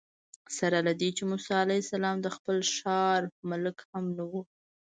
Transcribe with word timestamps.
سره 0.57 0.77
له 0.87 0.91
دې 0.99 1.09
چې 1.17 1.23
موسی 1.31 1.53
علیه 1.63 1.81
السلام 1.83 2.17
د 2.21 2.27
خپل 2.35 2.57
ښار 2.75 3.21
ملک 3.49 3.77
هم 3.91 4.05
نه 4.17 4.25
و. 4.31 4.33